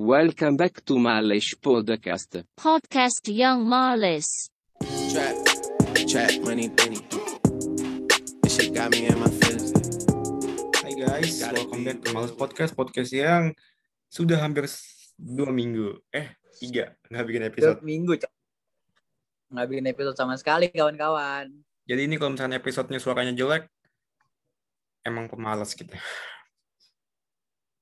[0.00, 2.40] Welcome back to Malish Podcast.
[2.56, 4.48] Podcast Young Marlis.
[5.12, 5.36] Trap,
[6.08, 7.04] trap, money, penny.
[8.40, 9.76] This shit got me in my feelings.
[10.80, 13.52] Hai guys, welcome back to Males Podcast, podcast yang
[14.08, 14.64] sudah hampir
[15.20, 17.78] dua minggu, eh tiga, nggak bikin Dua episode.
[17.84, 18.32] minggu cok
[19.52, 21.52] nggak bikin episode sama sekali kawan-kawan
[21.84, 23.68] Jadi ini kalau misalnya episodenya suaranya jelek,
[25.04, 26.00] emang pemalas kita.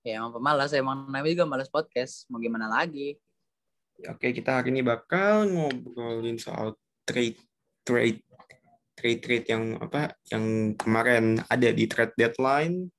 [0.09, 3.16] Ya emang pemalas emang namanya juga malas podcast mau gimana lagi
[4.07, 7.34] Oke, kita hari ini bakal ngobrolin soal trade,
[7.82, 8.22] trade,
[8.94, 12.94] trade, trade yang apa, yang kemarin ada di trade deadline.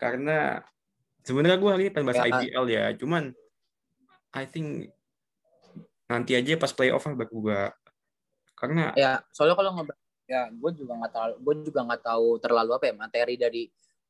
[0.00, 0.64] Karena
[1.20, 2.40] sebenarnya gue hari ini pengen bahas Ya.
[2.40, 3.36] IPL ya, cuman
[4.32, 4.88] I think
[6.08, 7.62] nanti aja pas playoff lah baru gue
[8.54, 12.70] karena ya soalnya kalau ngebahas ya gue juga nggak terlalu gue juga nggak tahu terlalu
[12.76, 13.62] apa ya materi dari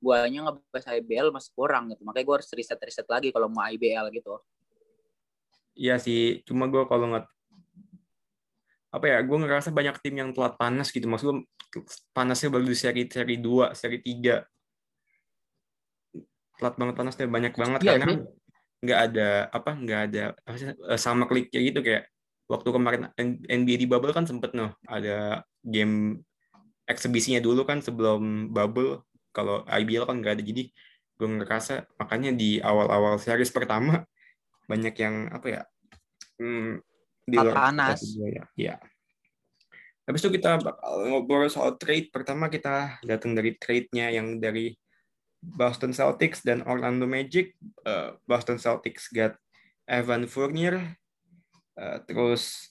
[0.05, 2.05] guanya ngebahas IBL masih kurang gitu.
[2.05, 4.37] Makanya gue harus riset riset lagi kalau mau IBL gitu.
[5.75, 7.27] Iya sih, cuma gue kalau nggak
[8.95, 11.09] apa ya, gue ngerasa banyak tim yang telat panas gitu.
[11.09, 11.39] Maksud gue
[12.15, 14.45] panasnya baru di seri seri 2, seri 3.
[16.61, 17.81] Telat banget panasnya banyak banget.
[17.83, 18.17] Iya karena
[18.85, 21.81] nggak ada apa nggak ada apa sih eh, sama kliknya gitu.
[21.83, 22.13] Kayak
[22.47, 23.03] waktu kemarin
[23.49, 26.21] NBA di bubble kan sempet noh ada game
[26.85, 29.01] eksebisinya dulu kan sebelum bubble
[29.35, 30.71] kalau IBL kan nggak ada jadi
[31.15, 34.07] gue ngerasa makanya di awal-awal series pertama
[34.71, 35.63] banyak yang apa ya
[36.39, 36.81] hmm,
[37.25, 38.01] di luar Panas.
[38.21, 38.45] ya.
[38.55, 38.77] ya.
[40.05, 42.13] Habis itu kita bakal ngobrol soal trade.
[42.13, 44.77] Pertama kita datang dari trade-nya yang dari
[45.41, 47.57] Boston Celtics dan Orlando Magic.
[47.85, 49.33] Eh, Boston Celtics got
[49.89, 51.01] Evan Fournier.
[51.81, 52.69] Eh, terus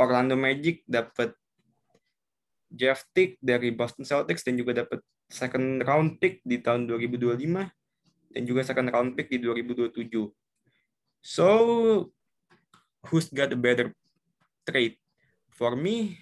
[0.00, 1.36] Orlando Magic dapat
[2.72, 7.42] Jeff Tick dari Boston Celtics dan juga dapat second round pick di tahun 2025
[8.32, 10.30] dan juga second round pick di 2027.
[11.22, 11.48] So,
[13.10, 13.90] who's got a better
[14.62, 14.94] trade?
[15.56, 16.20] For me,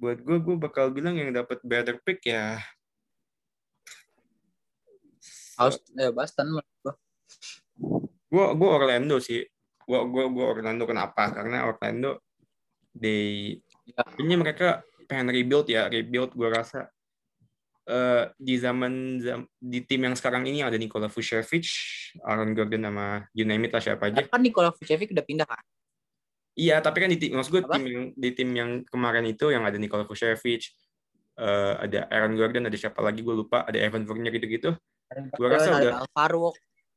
[0.00, 2.58] buat gue, gue bakal bilang yang dapat better pick ya.
[5.54, 6.58] harus ya Boston.
[8.26, 9.46] Gue, gue Orlando sih.
[9.86, 11.30] Gue, gue, gue Orlando kenapa?
[11.30, 12.18] Karena Orlando,
[12.90, 14.00] they, Ya.
[14.00, 14.68] kayaknya mereka
[15.04, 16.32] pengen rebuild ya, rebuild.
[16.32, 16.88] Gue rasa
[17.84, 21.68] eh, di zaman zam- di tim yang sekarang ini ada Nikola Vucevic,
[22.20, 24.24] Aaron Gordon sama you name it lah siapa aja.
[24.24, 25.60] kan Nikola Vucevic udah pindah kan
[26.54, 27.74] Iya, tapi kan di tim, maksud gue Apa?
[27.74, 30.70] tim yang di tim yang kemarin itu yang ada Nikola Vucevic,
[31.34, 34.70] eh, ada Aaron Gordon, ada siapa lagi gue lupa, ada Evan Fournier gitu-gitu,
[35.34, 36.50] Gua rasa ada udah- Alvaro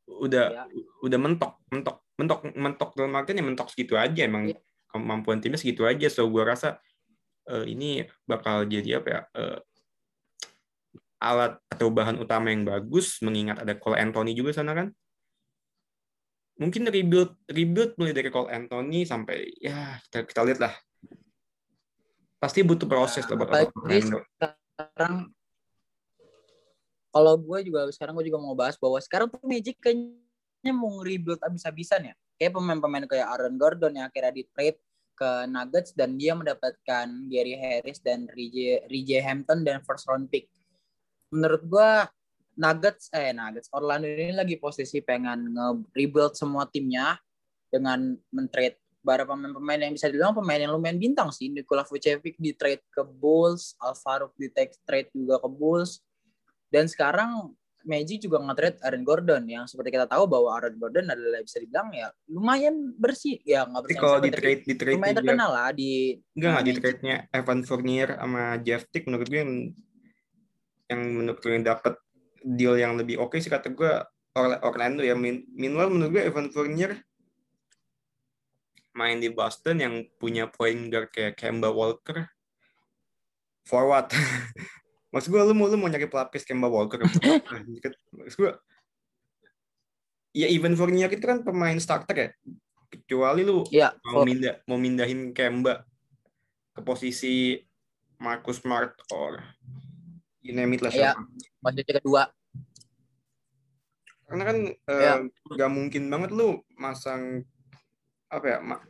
[0.08, 0.64] udah Ya.
[1.04, 4.58] udah mentok, mentok, mentok, mentok dalam artian ya mentok segitu aja emang Iya.
[4.88, 6.08] kemampuan timnya segitu aja.
[6.08, 6.80] So gue rasa
[7.44, 9.58] eh, ini bakal jadi apa ya eh,
[11.18, 14.94] alat atau bahan utama yang bagus mengingat ada Cole Anthony juga sana kan.
[16.58, 20.74] Mungkin rebuild rebuild mulai dari Cole Anthony sampai ya kita kita lihat lah.
[22.38, 24.22] Pasti butuh proses lah buat Orlando.
[24.78, 25.34] sekarang
[27.10, 31.42] kalau gue juga sekarang gue juga mau bahas bahwa sekarang tuh Magic kayaknya mau rebuild
[31.42, 34.78] abis-abisan ya kayak pemain-pemain kayak Aaron Gordon yang akhirnya di trade
[35.18, 40.46] ke Nuggets dan dia mendapatkan Gary Harris dan RJ, RJ Hampton dan first round pick
[41.34, 41.92] menurut gue
[42.58, 47.16] Nuggets eh Nuggets Orlando ini lagi posisi pengen nge-rebuild semua timnya
[47.70, 51.48] dengan men-trade beberapa pemain-pemain yang bisa dibilang pemain yang lumayan bintang sih.
[51.48, 56.04] Nikola Vucevic di trade ke Bulls, Alvaro di trade juga ke Bulls.
[56.68, 57.56] Dan sekarang
[57.88, 61.88] Magic juga nge-trade Aaron Gordon yang seperti kita tahu bahwa Aaron Gordon adalah bisa dibilang
[61.96, 66.20] ya lumayan bersih ya nggak bersih kalau di trade di trade lumayan terkenal lah di
[66.36, 69.54] Enggak nggak di trade-nya Evan Fournier sama Jeff Tick menurut gue yang
[70.88, 72.00] yang menurut gue yang dapat
[72.44, 73.92] deal yang lebih oke sih kata gue
[74.38, 75.18] Orla- Orlando ya.
[75.18, 76.96] Meanwhile menurut gue Evan Fournier
[78.98, 82.26] main di Boston yang punya point guard kayak Kemba Walker
[83.62, 84.10] forward.
[85.14, 87.02] Maksud gue lu mau lu mau nyari pelapis Kemba Walker.
[88.18, 88.54] Maksud gue
[90.38, 92.30] ya even Fournier itu kan pemain starter ya.
[92.88, 95.84] Kecuali lu Iya, mau mindah mau mindahin Kemba
[96.74, 97.58] ke posisi
[98.22, 99.42] Marcus Smart or
[100.48, 101.20] you name it lah siapa.
[101.60, 102.24] posisi kedua.
[104.24, 105.14] Karena kan eh, Iya.
[105.50, 107.44] nggak mungkin banget lu masang
[108.28, 108.84] apa ya ma-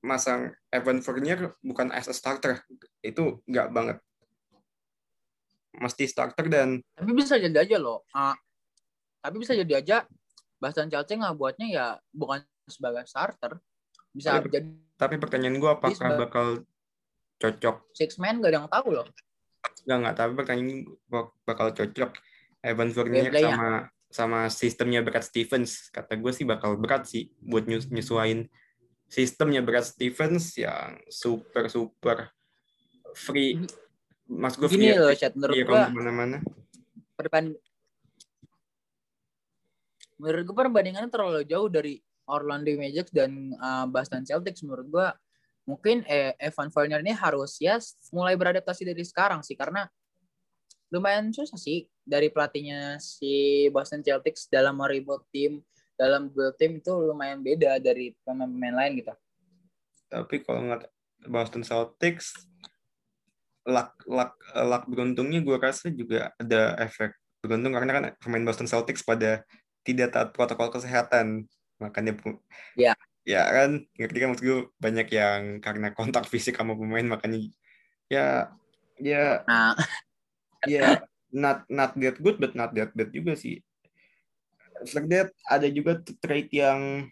[0.00, 2.62] masang Evan Fournier bukan as a starter
[3.00, 3.98] itu nggak banget
[5.72, 8.02] mesti starter dan Tapi bisa jadi aja loh.
[8.10, 8.34] Ah,
[9.18, 9.96] tapi bisa jadi aja
[10.56, 13.58] Bastian Chelsea nggak buatnya ya bukan sebagai starter.
[14.10, 16.46] Bisa Tapi- jadi tapi pertanyaan gue apakah bakal
[17.36, 19.06] cocok six man gak ada yang tahu loh.
[19.82, 22.10] Nggak nggak tapi pertanyaan gua bakal cocok
[22.62, 23.50] Evan Fournier Gameplaynya.
[23.50, 23.68] sama
[24.12, 25.88] sama sistemnya Brad Stevens.
[25.88, 28.46] Kata gue sih bakal berat sih buat nyus- nyesuain
[29.08, 32.30] sistemnya Brad Stevens yang super super
[33.16, 33.56] free.
[34.28, 35.32] Mas gue Gini free, loh, Chat.
[35.34, 36.38] Menurut free gua, ke mana-mana.
[37.12, 37.44] perban
[40.22, 41.98] menurut gue perbandingannya terlalu jauh dari
[42.30, 45.06] Orlando Magic dan uh, Boston Celtics menurut gue
[45.62, 47.78] mungkin eh, Evan Fournier ini harus ya
[48.10, 49.86] mulai beradaptasi dari sekarang sih karena
[50.92, 55.62] lumayan susah sih dari pelatihnya si Boston Celtics dalam merebuild tim
[55.96, 59.14] dalam build tim itu lumayan beda dari pemain-pemain lain gitu.
[60.10, 60.90] Tapi kalau ngeliat
[61.30, 62.34] Boston Celtics,
[63.62, 69.06] luck, luck, luck beruntungnya gue rasa juga ada efek beruntung karena kan pemain Boston Celtics
[69.06, 69.46] pada
[69.86, 71.46] tidak taat protokol kesehatan.
[71.78, 72.14] Makanya
[72.74, 72.94] Ya.
[73.22, 77.38] Ya kan, ngerti kan maksud gue banyak yang karena kontak fisik sama pemain makanya
[78.10, 78.50] ya
[78.98, 79.74] ya Nah,
[80.66, 81.02] ya
[81.32, 83.62] not not that good but not that bad juga sih.
[84.94, 87.06] Like that ada juga trade yang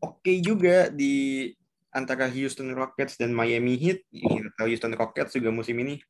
[0.00, 1.48] oke juga di
[1.92, 4.08] antara Houston Rockets dan Miami Heat.
[4.56, 6.00] Tahu Houston Rockets juga musim ini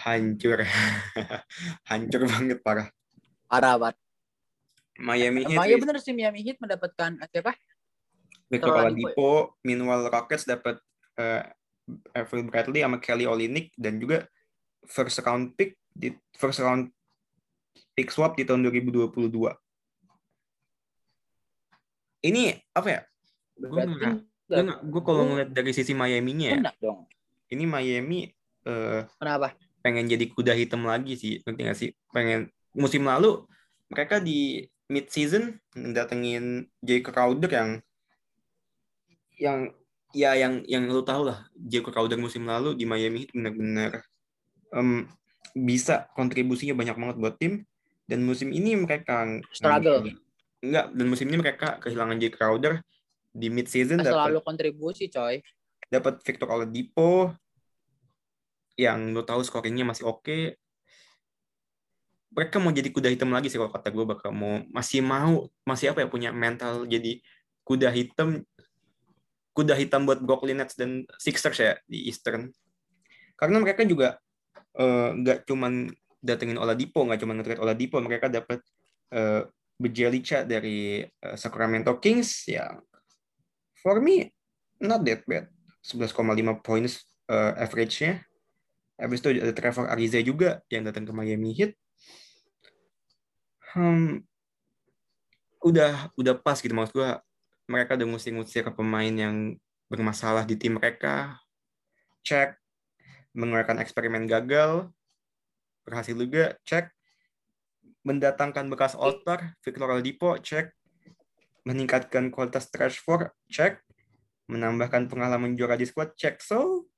[0.00, 0.64] hancur,
[1.90, 2.88] hancur banget parah.
[3.50, 3.96] parah banget.
[5.00, 7.56] Miami Heat, iya bener sih Miami Heat mendapatkan eh, siapa?
[8.50, 9.32] Victor Victor Oladipo,
[9.64, 10.76] meanwhile Rockets dapat
[11.16, 11.42] eh,
[12.14, 14.28] Avery Bradley sama Kelly Olynyk dan juga
[14.84, 16.92] first round pick di first round
[17.96, 19.08] pick swap di tahun 2022.
[22.20, 22.42] Ini
[22.76, 23.00] apa ya?
[23.56, 23.84] Gue
[24.60, 27.06] gue kalau ngeliat dari sisi Miami-nya ya, dong.
[27.54, 28.26] ini Miami
[28.66, 29.54] eh, Kenapa?
[29.80, 31.90] pengen jadi kuda hitam lagi sih, ngerti nggak sih?
[32.10, 33.46] Pengen musim lalu
[33.90, 37.70] mereka di mid season datengin Jay Crowder yang
[39.38, 39.60] yang
[40.10, 44.02] ya yang yang lu tahu lah Jay Crowder musim lalu di Miami Heat benar-benar
[44.74, 45.06] em,
[45.54, 47.62] bisa kontribusinya banyak banget buat tim
[48.10, 49.22] dan musim ini mereka
[49.54, 50.10] Struggle.
[50.60, 52.82] enggak dan musim ini mereka kehilangan Jay Crowder
[53.30, 55.38] di mid season dapat Selalu kontribusi coy.
[55.86, 57.30] dapat Victor Oladipo
[58.74, 60.56] yang lo tahu scoringnya masih oke.
[62.30, 65.90] Mereka mau jadi kuda hitam lagi sih kalau kata gue bakal mau masih mau masih
[65.90, 67.18] apa ya punya mental jadi
[67.66, 68.46] kuda hitam
[69.50, 72.54] kuda hitam buat Brooklyn Nets dan Sixers ya di Eastern.
[73.34, 74.22] Karena mereka juga
[74.78, 75.90] eh, nggak cuman
[76.22, 78.60] datengin Oladipo, nggak cuman nge-trade Oladipo, mereka dapat
[79.16, 79.48] uh,
[79.80, 82.84] Bjelica dari eh, Sacramento Kings yang
[83.80, 84.28] for me
[84.80, 85.48] not that bad.
[85.80, 86.12] 11,5
[86.60, 88.20] points eh, average-nya.
[89.00, 91.72] Habis itu ada Trevor Ariza juga yang datang ke Miami Heat.
[93.70, 94.26] Hmm,
[95.62, 96.72] udah udah pas gitu.
[96.74, 97.22] Maksud gua
[97.70, 99.54] mereka udah ngusir-ngusir ke pemain yang
[99.86, 101.38] bermasalah di tim mereka.
[102.26, 102.58] Cek.
[103.34, 104.90] Mengeluarkan eksperimen gagal.
[105.86, 106.58] Berhasil juga.
[106.66, 106.90] Cek.
[108.02, 110.34] Mendatangkan bekas All-Star Victor Oladipo.
[110.34, 110.74] Cek.
[111.62, 113.78] Meningkatkan kualitas trash for cek.
[114.50, 116.18] Menambahkan pengalaman juara di squad.
[116.18, 116.42] Cek.
[116.42, 116.90] So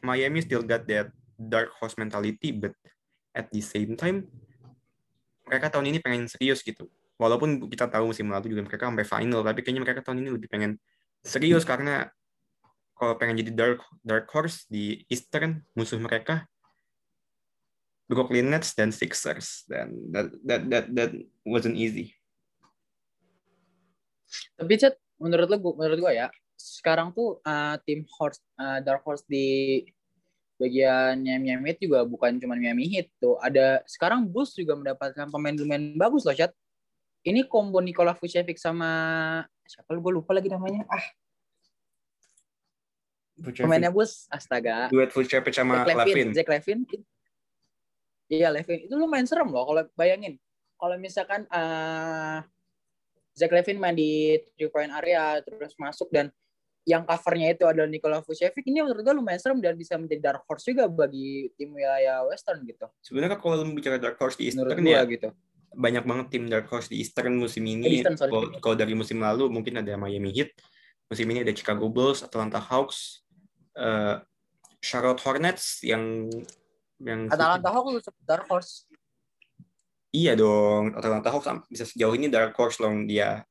[0.00, 2.72] Miami still got that dark horse mentality but
[3.34, 4.30] at the same time
[5.44, 6.88] mereka tahun ini pengen serius gitu.
[7.20, 10.48] Walaupun kita tahu musim lalu juga mereka sampai final tapi kayaknya mereka tahun ini lebih
[10.50, 10.80] pengen
[11.22, 12.10] serius karena
[12.94, 16.46] kalau pengen jadi dark dark horse di Eastern musuh mereka
[18.08, 19.64] Brooklyn Nets dan Sixers.
[19.68, 21.10] Dan that that that that
[21.44, 22.12] wasn't easy.
[24.58, 26.26] Tapi Chat, menurut lo, menurut gua ya,
[26.58, 29.80] sekarang tuh uh, tim horse, uh, dark horse di
[30.58, 33.38] bagian Miami Heat juga bukan cuma Miami Heat tuh.
[33.42, 36.54] Ada sekarang Bulls juga mendapatkan pemain-pemain bagus loh, Chat.
[37.24, 38.90] Ini combo Nikola Vucevic sama
[39.64, 40.84] siapa lu gue lupa lagi namanya.
[40.92, 41.04] Ah,
[43.40, 44.92] pemainnya Bulls, astaga.
[44.92, 46.82] duet Vucevic sama Zach Levine, Lavin Zach Levine.
[48.28, 48.86] Iya, Levine.
[48.86, 50.36] Itu lumayan serem loh kalau bayangin.
[50.76, 52.44] Kalau misalkan uh,
[53.34, 56.28] Zach Levine main di three point area terus masuk dan
[56.84, 60.44] yang covernya itu adalah Nikola Vucevic ini menurut gue lumayan serem dan bisa menjadi dark
[60.44, 62.84] horse juga bagi tim wilayah Western gitu.
[63.00, 65.32] sebenarnya kalau lu bicara dark horse di Eastern ya gitu.
[65.72, 67.84] banyak banget tim dark horse di Eastern musim Eh, ini.
[67.98, 68.30] Eastern, sorry.
[68.30, 70.54] Kalau kalau dari musim lalu mungkin ada Miami Heat,
[71.08, 73.24] musim ini ada Chicago Bulls, Atlanta Hawks,
[73.74, 74.20] eh,
[74.84, 76.28] Charlotte Hornets yang
[77.00, 78.86] yang Atalanta Hawks dark horse.
[80.14, 83.42] iya dong Atlanta Hawks bisa sejauh ini dark horse loh dia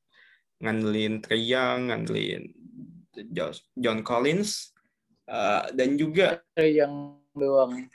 [0.62, 2.63] ngandelin Young, ngandelin
[3.74, 4.74] John Collins,
[5.28, 7.86] eh, dan juga yang doang.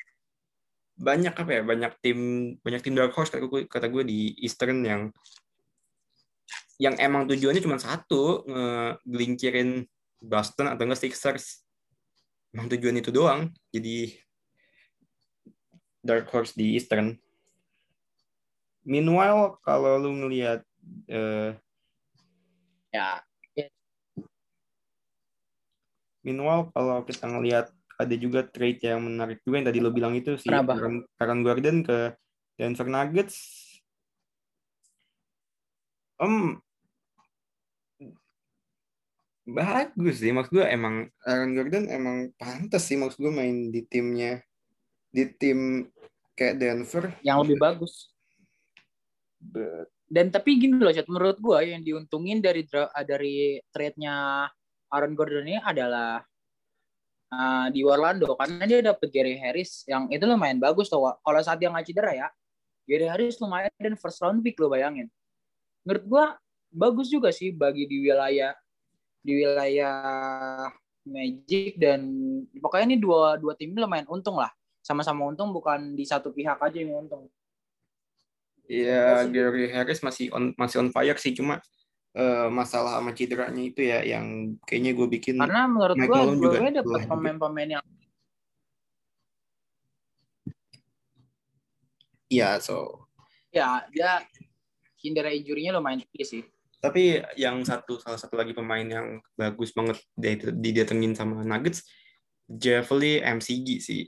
[0.99, 2.19] banyak apa ya banyak tim
[2.59, 5.07] banyak tim dark horse kata gue, kata gue di Eastern yang
[6.79, 8.43] yang emang tujuannya cuma satu
[9.07, 9.83] ngelincirin
[10.19, 11.63] Boston atau enggak Sixers.
[12.51, 14.11] Emang tujuan itu doang jadi
[16.03, 17.15] dark horse di Eastern.
[18.83, 20.63] Meanwhile, kalau lu ngelihat
[21.07, 21.55] eh,
[22.89, 23.21] Ya,
[26.25, 27.67] meanwhile kalau kita ngelihat
[27.99, 30.47] ada juga trade yang menarik juga yang tadi lo bilang itu si?
[30.47, 32.15] Aaron, Aaron Gordon ke
[32.55, 33.37] Denver Nuggets.
[36.19, 36.59] Em
[39.49, 44.37] bagus sih maksud gue emang Aaron Gordon emang pantas sih maksud gue main di timnya
[45.09, 45.89] di tim
[46.37, 47.03] kayak Denver.
[47.25, 48.13] yang lebih bagus.
[49.39, 52.65] But, Dan tapi gini loh, Chat, menurut gua yang diuntungin dari
[53.05, 54.47] dari trade-nya
[54.89, 56.21] Aaron Gordon ini adalah
[57.29, 61.01] ah, di Orlando karena dia dapet Gary Harris yang itu lumayan bagus tuh.
[61.21, 62.27] Kalau saat dia nggak cedera ya,
[62.89, 65.07] Gary Harris lumayan dan first round pick lo bayangin.
[65.85, 66.25] Menurut gua
[66.69, 68.53] bagus juga sih bagi di wilayah
[69.21, 69.95] di wilayah
[71.09, 72.05] Magic dan
[72.61, 74.51] pokoknya ini dua dua tim lumayan untung lah.
[74.81, 77.29] Sama-sama untung bukan di satu pihak aja yang untung.
[78.69, 81.57] ya Gary Harris masih on masih on fire sih cuma
[82.15, 86.85] eh, masalah sama cederanya itu ya yang kayaknya gue bikin Karena menurut juga gue dapet
[86.85, 87.11] lelah juga.
[87.13, 87.85] pemain-pemain yang
[92.29, 93.09] ya so
[93.49, 94.21] ya dia
[95.01, 96.43] hindari injurinya lumayan tinggi sih.
[96.79, 101.83] Tapi yang satu salah satu lagi pemain yang bagus banget dia didatengin sama Nuggets,
[102.47, 104.03] Javeli MCG sih.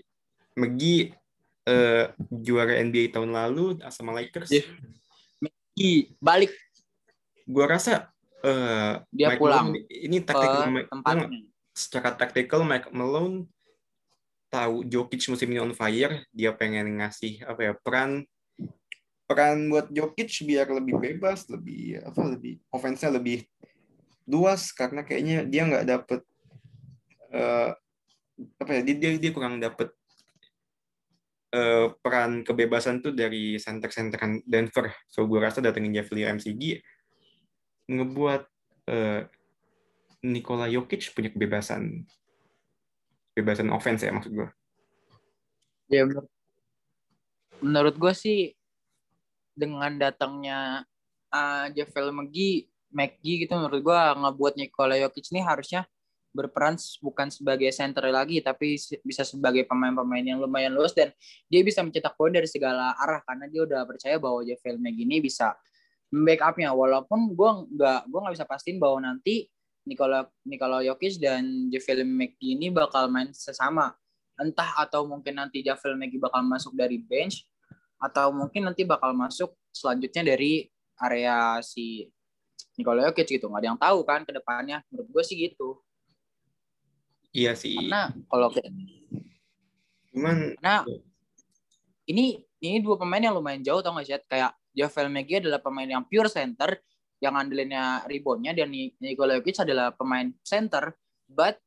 [0.56, 1.12] McGee
[1.68, 4.52] eh, juara NBA tahun lalu sama Lakers.
[5.76, 6.52] Ih, balik
[7.52, 8.08] Gua rasa
[8.42, 11.28] eh, Dia Mike pulang Malone ini taktikal Mike- tempatnya.
[11.76, 13.46] secara taktikal Mike Malone
[14.52, 18.28] tahu Jokic musim ini on fire, dia pengen ngasih apa ya peran
[19.24, 23.48] peran buat Jokic biar lebih bebas, lebih apa lebih offense-nya lebih
[24.28, 26.20] luas karena kayaknya dia nggak dapet
[27.32, 27.72] eh,
[28.60, 29.88] apa ya dia dia, kurang dapet
[31.56, 34.92] eh, peran kebebasan tuh dari center-centeran Denver.
[35.08, 36.84] So gue rasa datengin Javeli MCG
[37.92, 38.42] ngebuat
[38.88, 39.28] eh,
[40.22, 42.08] Nikola Jokic punya kebebasan
[43.36, 44.50] kebebasan offense ya maksud gue.
[45.92, 46.30] Ya menurut,
[47.60, 48.40] menurut gue sih
[49.52, 50.88] dengan datangnya
[51.34, 55.84] uh, Javel McGee, McGee gitu menurut gue ngebuat Nikola Jokic ini harusnya
[56.32, 61.12] berperan bukan sebagai center lagi tapi bisa sebagai pemain-pemain yang lumayan luas dan
[61.52, 65.20] dia bisa mencetak poin dari segala arah karena dia udah percaya bahwa Javel McGee ini
[65.20, 65.52] bisa
[66.12, 66.76] backupnya.
[66.76, 69.48] Walaupun gue nggak gue nggak bisa pastiin bahwa nanti
[69.88, 73.96] Nikola Nikola Jokic dan Javel McGee ini bakal main sesama.
[74.38, 77.48] Entah atau mungkin nanti Javel McGee bakal masuk dari bench
[77.98, 80.68] atau mungkin nanti bakal masuk selanjutnya dari
[81.02, 82.06] area si
[82.78, 83.50] Nikola Jokic gitu.
[83.50, 84.84] Nggak ada yang tahu kan ke depannya.
[84.92, 85.82] Menurut gue sih gitu.
[87.32, 87.80] Iya sih.
[87.80, 88.52] karena kalau
[90.12, 90.84] Cuman Nah,
[92.04, 94.20] ini ini dua pemain yang lumayan jauh tau gak sih?
[94.28, 96.80] Kayak Javel McGee adalah pemain yang pure center,
[97.20, 100.96] yang andalinnya reboundnya, dan Ni- Nikola Jokic adalah pemain center,
[101.28, 101.60] but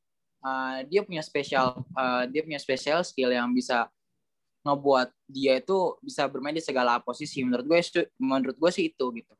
[0.44, 3.88] uh, dia punya spesial uh, dia punya spesial skill yang bisa
[4.64, 7.44] ngebuat dia itu bisa bermain di segala posisi.
[7.44, 7.80] Menurut gue,
[8.16, 9.34] menurut gue sih itu gitu.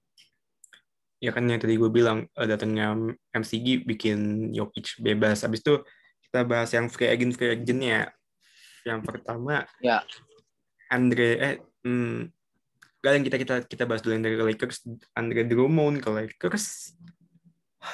[1.24, 2.92] ya kan yang tadi gue bilang eh, datangnya
[3.32, 5.48] MCG bikin Jokic bebas.
[5.48, 5.80] Habis itu
[6.28, 8.12] kita bahas yang free agent free agentnya.
[8.84, 10.04] Yang pertama Ya.
[10.92, 11.54] Andre eh
[11.88, 12.28] hmm,
[13.04, 16.96] gak yang kita kita kita bahas dulu yang dari Lakers Andre Drummond ke Lakers.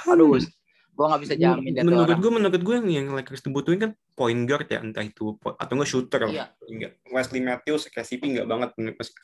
[0.07, 4.47] Aduh, gue nggak bisa jamin dari menurut gue menurut gue yang, Lakers butuhin kan point
[4.47, 6.31] guard ya entah itu atau enggak shooter.
[6.31, 6.55] Iya.
[6.63, 8.71] enggak Wesley Matthews KCP enggak banget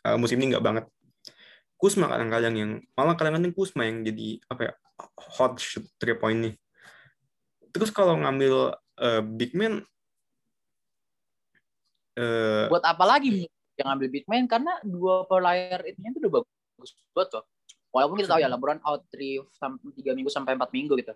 [0.03, 0.85] uh, musim ini enggak banget.
[1.79, 4.73] Kusma kadang-kadang yang malah kadang-kadang Kusma yang jadi apa ya
[5.39, 6.55] hot shoot three point nih.
[7.71, 9.87] Terus kalau ngambil uh, big man
[12.19, 13.47] uh, Buat apa lagi
[13.77, 14.45] yang ambil big man?
[14.49, 17.45] Karena dua player itu itu udah bagus banget loh.
[17.93, 21.13] Walaupun kita tahu ya LeBron out 3 sampai 3 minggu sampai 4 minggu gitu.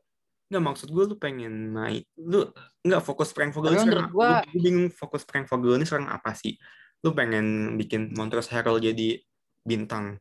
[0.51, 2.51] Nggak maksud gue lu pengen naik lu
[2.83, 6.35] nggak fokus Frank Vogel ini sekarang gua- gue bingung fokus Frank Vogel ini sekarang apa
[6.35, 6.59] sih
[7.07, 9.23] lu pengen bikin Montrezl Harrell jadi
[9.63, 10.19] bintang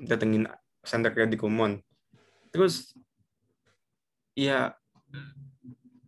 [0.00, 0.48] datengin
[0.80, 1.84] center di Kumon
[2.48, 2.96] terus
[4.32, 4.72] ya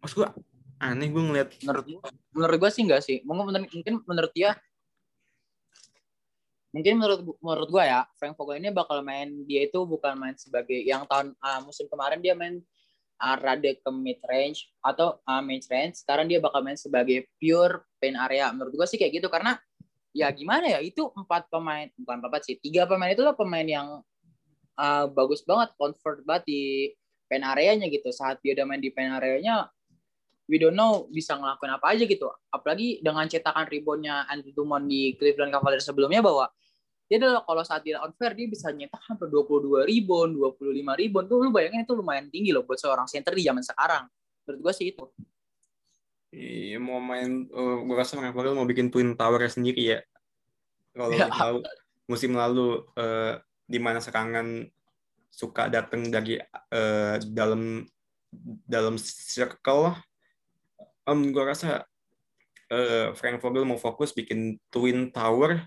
[0.01, 0.29] maksud gue
[0.79, 4.55] aneh gue ngeliat menurut gua, menurut gua sih enggak sih mungkin menurut, mungkin menurut dia
[6.69, 10.77] mungkin menurut menurut gua ya Frank Vogel ini bakal main dia itu bukan main sebagai
[10.85, 12.61] yang tahun ah, musim kemarin dia main
[13.17, 17.89] ah, rada ke mid range atau ah, mid range sekarang dia bakal main sebagai pure
[17.97, 18.53] paint area.
[18.53, 19.57] Menurut gua sih kayak gitu karena
[20.13, 24.05] ya gimana ya itu empat pemain bukan empat sih tiga pemain itu lah pemain yang
[24.77, 26.63] ah, bagus banget convert banget di
[27.33, 28.13] paint areanya gitu.
[28.13, 29.73] Saat dia udah main di paint areanya
[30.49, 32.27] we don't know bisa ngelakuin apa aja gitu.
[32.49, 36.49] Apalagi dengan cetakan reboundnya Andrew Drummond di Cleveland Cavaliers sebelumnya bahwa
[37.09, 41.27] dia adalah kalau saat dia on fair dia bisa nyetak hampir 22 rebound, 25 rebound
[41.29, 44.05] tuh lu bayangin itu lumayan tinggi loh buat seorang center di zaman sekarang.
[44.45, 45.05] Menurut gue sih itu.
[46.29, 49.99] Iya mau main, uh, gue rasa Vogel mau bikin Twin Tower sendiri ya.
[50.93, 51.33] Kalau Ya.
[51.33, 51.65] tahu
[52.09, 53.39] musim lalu eh,
[53.69, 54.65] di mana serangan
[55.29, 56.41] suka datang dari
[56.73, 57.85] eh, dalam
[58.69, 59.95] dalam circle,
[61.09, 61.89] um, gue rasa
[62.69, 65.65] eh, Frank Vogel mau fokus bikin Twin Tower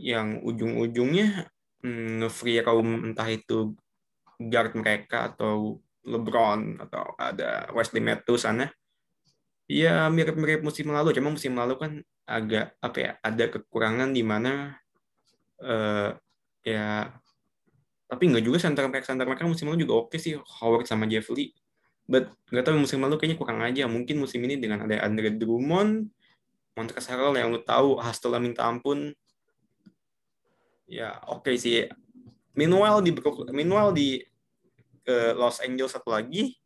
[0.00, 1.50] yang ujung-ujungnya
[1.84, 3.76] mm, nge-free roam entah itu
[4.38, 8.72] guard mereka atau LeBron atau ada Wesley Matthews sana.
[9.68, 11.92] Ya mirip-mirip musim lalu, cuma musim lalu kan
[12.24, 14.76] agak apa ya ada kekurangan di mana
[15.58, 16.12] eh
[16.60, 17.08] ya
[18.08, 21.28] tapi nggak juga center back center mereka musim lalu juga oke sih Howard sama Jeff.
[22.08, 23.84] But nggak tahu musim lalu kayaknya kurang aja.
[23.84, 26.08] Mungkin musim ini dengan ada Andre Drummond,
[26.72, 29.12] Montrezl Harrell yang lu tahu hustle minta ampun.
[30.88, 31.84] Ya oke sih.
[32.56, 33.12] Meanwhile di
[33.52, 34.24] meanwhile di
[35.04, 36.56] eh, Los Angeles satu lagi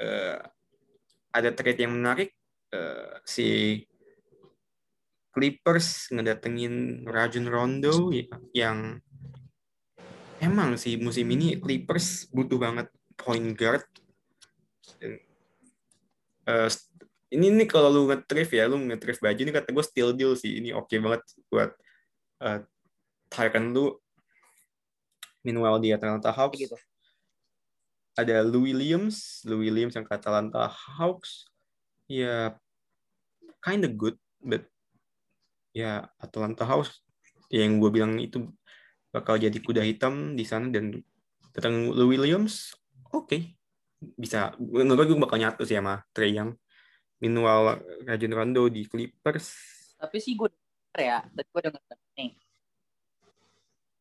[0.00, 0.40] eh,
[1.28, 2.32] ada trade yang menarik
[2.72, 3.78] eh, si
[5.34, 9.02] Clippers ngedatengin Rajon Rondo ya- yang
[10.38, 12.88] emang sih musim ini Clippers butuh banget
[13.18, 13.84] point guard.
[16.44, 16.70] Eh,
[17.34, 20.60] ini nih kalau lu nge-thrift ya, lu nge-thrift baju ini kata gue steal deal sih.
[20.60, 21.70] Ini oke banget buat
[22.44, 22.60] uh,
[23.32, 23.96] Tyron lu.
[25.44, 26.76] Meanwhile di Atlanta Hawks Gitu.
[28.14, 31.50] ada Lou Williams, Lou Williams yang ke Atlanta Hawks.
[32.06, 32.54] Ya
[33.58, 34.70] kind of good, but
[35.74, 37.02] ya Atlanta Hawks
[37.50, 38.46] yang gue bilang itu
[39.10, 41.02] bakal jadi kuda hitam di sana dan
[41.50, 42.78] datang Lou Williams,
[43.10, 43.58] oke
[44.12, 46.52] bisa menurut gue bakal nyatu sih sama Trey Young.
[47.22, 49.48] Meanwhile Rajon Rondo di Clippers,
[49.96, 51.82] Tapi sih gue denger ya, tadi gue denger
[52.20, 52.30] nih.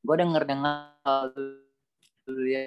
[0.04, 1.32] Gue denger dengar
[2.44, 2.64] ya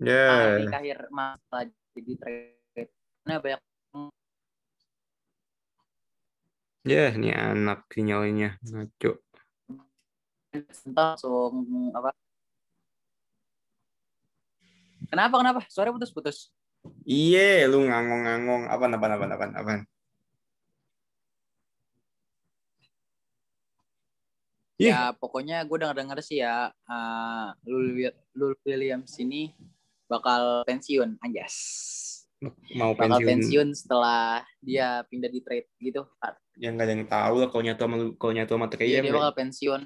[0.00, 2.92] ya di akhir masa jadi trade.
[3.20, 3.60] Karena banyak
[6.88, 9.12] ya ini anak sinyalnya ngaco.
[10.90, 12.10] langsung apa?
[15.08, 15.60] Kenapa kenapa?
[15.72, 16.52] Suara putus-putus.
[17.08, 18.68] Iya, lu ngangong-ngangong.
[18.68, 19.80] Apaan, apaan, apaan, apaan.
[24.80, 24.88] Ih.
[24.88, 28.00] Ya pokoknya gue denger-denger sih ya uh, Lul,
[28.32, 29.52] Lul Williams ini
[30.08, 31.56] bakal pensiun anjas.
[32.72, 33.28] Mau Bakal pensiun.
[33.28, 36.08] pensiun setelah dia pindah di trade gitu.
[36.56, 39.12] Yang nggak ada yang tahu lah kalau nyatu sama, kalau nyatu sama Trey Iya, dia
[39.12, 39.80] bakal pensiun.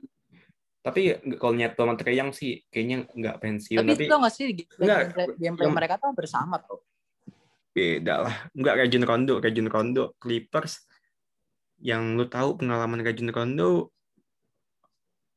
[0.85, 3.81] Tapi kalau nyatu sama Trey Young sih kayaknya nggak pensiun.
[3.81, 4.45] Tapi, Tapi, itu nggak sih
[4.77, 5.01] Enggak.
[5.41, 6.85] gameplay, Yang- mereka tuh bersama tuh.
[7.75, 8.37] beda lah.
[8.55, 9.35] Nggak Rajon Rondo.
[9.43, 10.87] Rajon Rondo Clippers.
[11.83, 13.91] Yang lu tahu pengalaman Rajon Rondo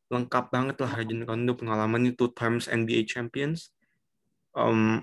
[0.07, 3.71] lengkap banget lah Rajon Rondo pengalaman itu times NBA champions.
[4.53, 5.01] Um,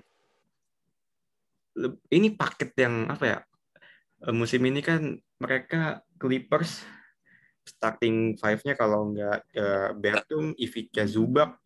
[2.12, 3.38] ini paket yang apa ya?
[4.24, 6.86] eh, Musim ini kan mereka Clippers
[7.64, 11.56] starting five-nya kalau nggak eh, Bertum, Ivica Zubac,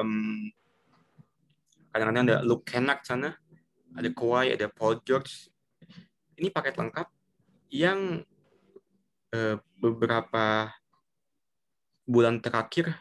[0.00, 0.50] em,
[1.92, 3.36] kadang-kadang ada Luke Kennard sana,
[3.94, 5.52] ada Kawhi, ada Paul George.
[6.34, 7.06] Ini paket lengkap
[7.70, 8.24] yang
[9.30, 10.72] eh, beberapa
[12.04, 12.92] bulan terakhir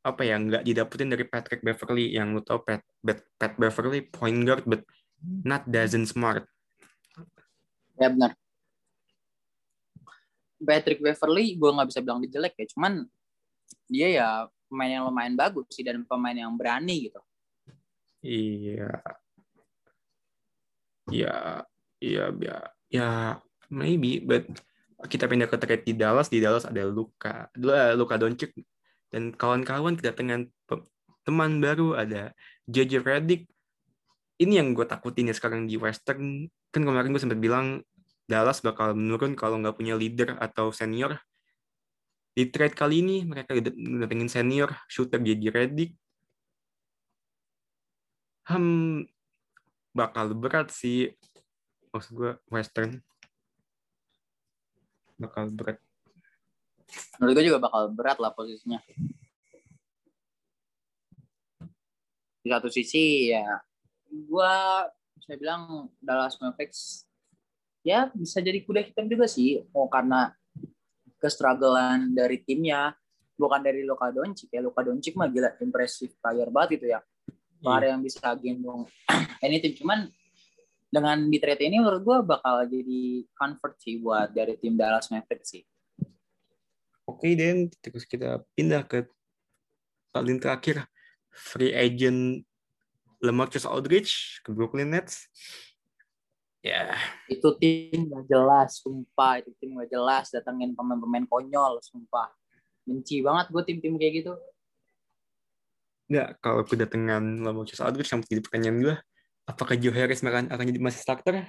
[0.00, 4.48] apa ya nggak didapetin dari Patrick Beverly yang lu tau Pat, Pat, Pat Beverly point
[4.48, 4.80] guard but
[5.20, 6.48] not doesn't smart.
[8.00, 8.39] Ya benar.
[10.60, 12.92] Patrick Beverly gue nggak bisa bilang dia jelek ya, cuman
[13.90, 14.28] dia ya
[14.70, 17.20] pemain yang lumayan bagus sih dan pemain yang berani gitu.
[18.20, 19.00] Iya.
[21.10, 21.66] Ya,
[21.98, 23.10] iya, ya, ya,
[23.66, 24.46] maybe, but
[25.10, 27.50] kita pindah ke trade di Dallas, di Dallas ada Luka,
[27.96, 28.52] Luka Doncic
[29.10, 30.86] dan kawan-kawan kedatangan pe-
[31.26, 32.30] teman baru ada
[32.70, 33.50] JJ Redick.
[34.40, 36.48] Ini yang gue takutin ya sekarang di Western.
[36.72, 37.84] Kan kemarin gue sempat bilang
[38.30, 41.18] Dallas bakal menurun kalau nggak punya leader atau senior.
[42.30, 45.98] Di trade kali ini mereka datengin senior shooter JJ Redick.
[48.46, 49.02] Hmm,
[49.90, 51.10] bakal berat sih.
[51.90, 53.02] Maksud gue Western
[55.18, 55.82] bakal berat.
[57.18, 58.78] Menurut gue juga bakal berat lah posisinya.
[62.40, 63.58] Di satu sisi ya
[64.06, 64.54] gue
[65.18, 67.09] bisa bilang Dallas Mavericks
[67.80, 69.64] ya bisa jadi kuda hitam juga sih.
[69.72, 70.32] Mau karena
[71.20, 72.96] kestrugglean dari timnya
[73.36, 74.60] bukan dari Luka Doncic ya.
[74.60, 77.00] Luka Doncic mah gila impresif player banget itu ya.
[77.60, 78.88] Player yang bisa gendong
[79.44, 80.08] anything cuman
[80.90, 85.54] dengan di trade ini menurut gue bakal jadi convert sih buat dari tim Dallas Mavericks
[85.54, 85.62] sih.
[87.06, 89.06] Oke, dan terus kita pindah ke
[90.10, 90.86] paling terakhir
[91.30, 92.42] free agent
[93.22, 95.30] LaMarcus Aldridge ke Brooklyn Nets.
[96.60, 96.92] Ya,
[97.24, 99.40] Itu tim gak jelas, sumpah.
[99.40, 102.28] Itu tim gak jelas datengin pemain-pemain konyol, sumpah.
[102.84, 104.34] Benci banget gue tim-tim kayak gitu.
[106.10, 108.94] nggak kalau kedatangan LaMarcus Aldridge yang jadi pertanyaan gue,
[109.46, 111.46] apakah Joe Harris akan akan jadi masih starter?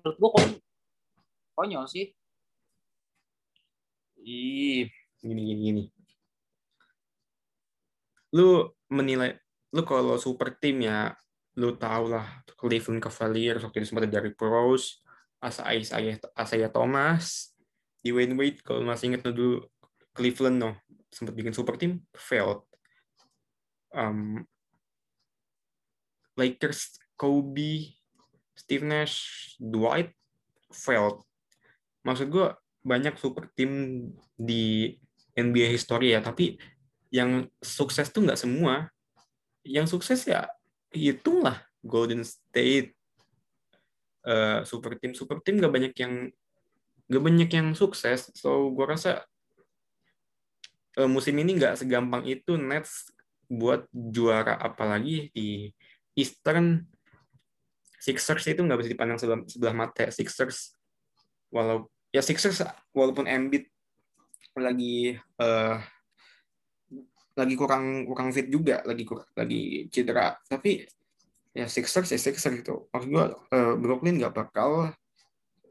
[0.00, 0.60] Menurut gue konyol,
[1.52, 2.08] konyol sih.
[4.24, 4.88] Ih,
[5.20, 5.82] gini gini gini.
[8.32, 9.36] Lu menilai,
[9.76, 11.12] lu kalau super tim ya,
[11.60, 12.24] lu tau lah
[12.56, 15.04] Cleveland Cavaliers waktu itu sempat Derrick Rose,
[15.44, 17.52] Asaya Asaya Thomas,
[18.00, 19.56] Dwayne Wade kalau masih ingat tuh dulu
[20.16, 20.72] Cleveland no
[21.12, 22.64] sempat bikin super tim failed.
[23.92, 24.46] Um,
[26.38, 27.92] Lakers Kobe,
[28.56, 29.16] Steve Nash,
[29.60, 30.16] Dwight
[30.72, 31.20] failed.
[32.06, 32.46] Maksud gue
[32.80, 34.06] banyak super tim
[34.38, 34.96] di
[35.36, 36.56] NBA history ya, tapi
[37.12, 38.88] yang sukses tuh nggak semua.
[39.60, 40.48] Yang sukses ya
[40.90, 42.94] hitunglah Golden State,
[44.26, 46.12] uh, super tim super tim nggak banyak yang
[47.10, 48.30] nggak banyak yang sukses.
[48.38, 49.24] So gue rasa
[50.98, 53.10] uh, musim ini nggak segampang itu Nets
[53.50, 54.54] buat juara.
[54.58, 55.70] Apalagi di
[56.14, 56.86] Eastern
[58.00, 60.08] Sixers itu nggak bisa dipandang sebelah, sebelah mata.
[60.08, 60.74] Sixers
[61.50, 62.62] walau ya Sixers
[62.94, 63.66] walaupun Embiid
[64.58, 65.78] lagi uh,
[67.36, 70.36] lagi kurang kurang fit juga lagi lagi cedera.
[70.46, 70.86] Tapi
[71.54, 74.94] ya Sixers ya Sixers itu maksud gue uh, Brooklyn nggak bakal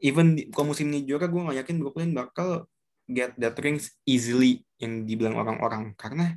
[0.04, 2.68] even di, kalau musim ini juara gue nggak yakin Brooklyn bakal
[3.08, 5.92] get that rings easily yang dibilang orang-orang.
[5.96, 6.36] Karena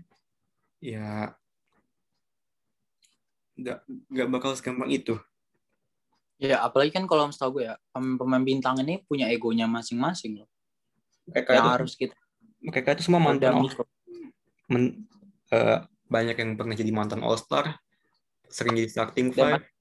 [0.84, 1.32] ya
[3.60, 5.16] nggak nggak bakal segampang itu.
[6.42, 10.50] Ya, apalagi kan kalau setahu gue ya, pemain bintang ini punya egonya masing-masing loh.
[11.24, 12.16] mereka Yang itu harus kita
[12.64, 13.68] mereka itu semua mantan
[14.72, 15.04] men-
[15.54, 15.78] eh,
[16.10, 17.78] banyak yang pernah jadi mantan All Star
[18.50, 19.74] sering jadi starting Dan five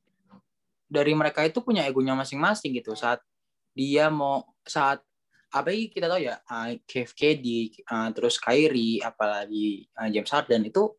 [0.92, 2.92] dari mereka itu punya egonya masing-masing gitu.
[2.92, 3.24] Saat
[3.72, 5.00] dia mau saat
[5.48, 10.68] apa yang kita tahu ya, uh, KFK di uh, terus Kyrie, apalagi uh, James Harden
[10.68, 10.92] itu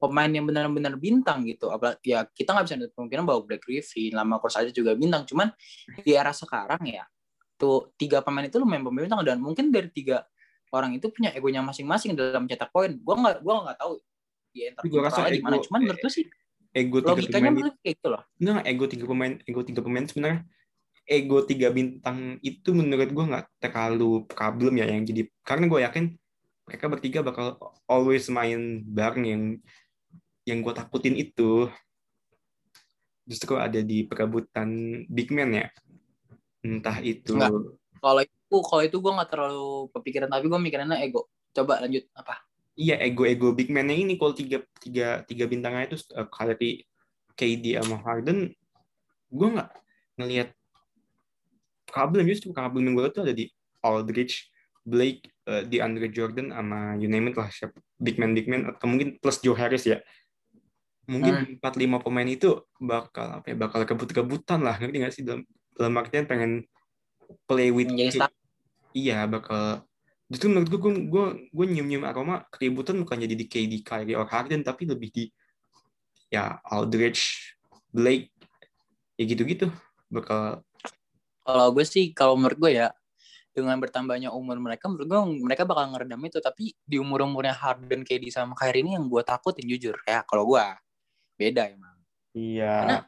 [0.00, 1.68] pemain yang benar-benar bintang gitu.
[1.68, 5.28] Apalagi ya kita nggak bisa kemungkinan bahwa Black Griffin, lama Cross aja juga bintang.
[5.28, 5.52] Cuman
[6.00, 7.04] di era sekarang ya,
[7.60, 10.24] tuh tiga pemain itu lumayan pemain bintang dan mungkin dari tiga
[10.74, 12.94] orang itu punya egonya masing-masing dalam mencetak poin.
[13.00, 13.92] Gua nggak gua nggak tahu
[14.54, 15.60] di Tapi gua rasa gimana.
[15.60, 16.24] Cuman menurut gue sih
[16.76, 18.22] ego tiga logikanya pemain menurut kayak gitu loh.
[18.36, 20.40] nggak ego tiga pemain ego tiga pemain sebenarnya
[21.08, 26.04] ego tiga bintang itu menurut gue nggak terlalu problem ya yang jadi karena gue yakin
[26.66, 29.42] mereka bertiga bakal always main bareng yang
[30.44, 31.70] yang gue takutin itu
[33.26, 35.66] justru ada di perebutan big man ya
[36.62, 37.34] entah itu.
[38.00, 41.28] Kalau itu kalau itu gue nggak terlalu kepikiran tapi gue mikirinnya ego.
[41.56, 42.46] Coba lanjut apa?
[42.76, 46.84] iya ego-ego big man yang ini kalau tiga tiga tiga bintangnya itu uh, Kyrie,
[47.34, 48.52] KD sama Harden,
[49.32, 49.70] gue nggak
[50.20, 50.48] ngelihat
[51.88, 53.48] problem justru problem gue tuh ada di
[53.80, 54.52] Aldridge,
[54.84, 58.68] Blake, uh, di Andre Jordan sama you name it lah siapa big man big man
[58.68, 59.98] atau mungkin plus Joe Harris ya
[61.08, 65.46] mungkin empat lima pemain itu bakal apa ya bakal kebut-kebutan lah ngerti nggak sih dalam
[65.78, 66.66] dalam artian pengen
[67.48, 68.32] play with start
[68.96, 69.84] iya bakal
[70.26, 74.26] justru menurut gue gue gue nyium nyium aroma keributan bukan jadi di KD Kyrie or
[74.26, 75.24] Harden tapi lebih di
[76.32, 77.54] ya Aldridge
[77.94, 78.34] Blake
[79.14, 79.66] ya gitu gitu
[80.10, 80.66] bakal
[81.46, 82.90] kalau gue sih kalau menurut gue ya
[83.56, 86.38] dengan bertambahnya umur mereka menurut gue mereka bakal ngeredam itu.
[86.44, 89.96] Tapi di umur umurnya Harden KD sama Kyrie ini yang gue takutin jujur.
[90.04, 90.60] Ya kalau gue
[91.40, 91.95] beda emang
[92.36, 92.74] iya.
[92.84, 93.04] Karena-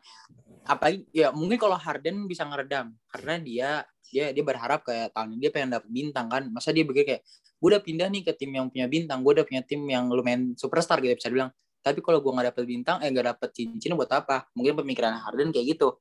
[0.68, 3.70] apalagi ya mungkin kalau Harden bisa ngeredam karena dia
[4.08, 6.42] dia dia berharap kayak tahun ini dia pengen dapet bintang kan.
[6.48, 7.22] Masa dia pikir kayak
[7.60, 10.54] gue udah pindah nih ke tim yang punya bintang gue udah punya tim yang lumayan
[10.56, 11.50] superstar gitu bisa bilang
[11.82, 14.50] tapi kalau gue nggak dapet bintang eh nggak dapet cincin buat apa?
[14.56, 16.00] Mungkin pemikiran Harden kayak gitu.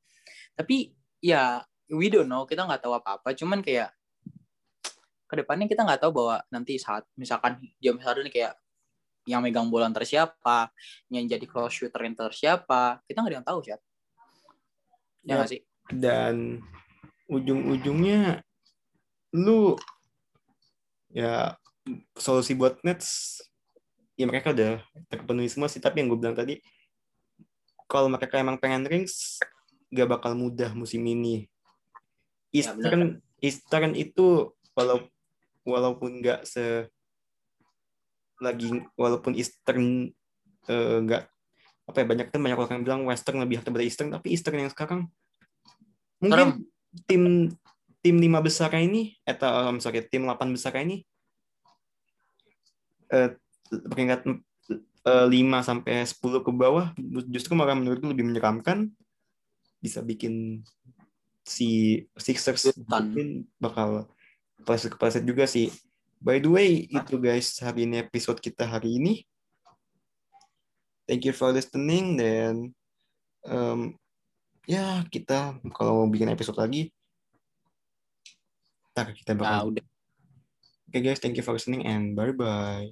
[0.58, 1.62] Tapi ya
[1.92, 3.90] we don't know kita nggak tahu apa apa cuman kayak
[5.28, 8.56] ke depannya kita nggak tahu bahwa nanti saat misalkan James Harden kayak
[9.28, 10.72] yang megang bola ntar siapa
[11.12, 13.94] yang jadi close shooter ntar siapa kita nggak ada yang tahu siapa ya
[15.28, 15.36] Ya.
[15.44, 15.62] nggak sih?
[15.92, 16.64] Dan
[17.28, 18.40] ujung-ujungnya
[19.36, 19.76] lu
[21.12, 21.60] ya
[22.16, 23.40] solusi buat Nets
[24.16, 24.80] ya mereka udah
[25.12, 26.64] terpenuhi semua sih tapi yang gue bilang tadi
[27.88, 29.40] kalau mereka emang pengen rings
[29.88, 31.48] gak bakal mudah musim ini.
[32.52, 35.08] Ya, Eastern Eastern itu walau
[35.68, 36.88] walaupun nggak se
[38.42, 40.12] lagi walaupun Eastern
[40.70, 41.24] eh, nggak
[41.88, 44.72] apa ya banyak kan banyak orang yang bilang Western lebih daripada Eastern tapi Eastern yang
[44.72, 45.08] sekarang
[46.20, 46.28] Serem.
[46.28, 46.48] mungkin
[47.08, 47.24] tim
[48.04, 51.04] tim lima besar ini atau um, sorry tim 8 besar ini
[53.08, 53.36] eh
[53.68, 54.28] peringkat
[55.08, 55.32] eh, 5
[55.64, 56.92] sampai 10 ke bawah
[57.32, 58.92] justru malah menurutku lebih menyeramkan
[59.80, 60.66] bisa bikin
[61.48, 64.12] si Sixers mungkin bakal
[64.62, 65.72] kepleset-kepleset juga sih.
[66.18, 69.14] By the way, itu guys hari ini episode kita hari ini.
[71.08, 72.76] Thank you for listening dan
[73.48, 73.96] um,
[74.68, 76.92] ya kita kalau mau bikin episode lagi
[78.98, 79.86] ntar kita Nah, bakal udah.
[80.90, 82.90] Oke guys, thank you for listening and bye bye.